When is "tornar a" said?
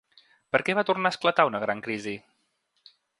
0.87-1.15